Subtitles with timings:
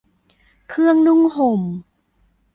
[0.69, 1.61] เครื่องนุ่งห่ม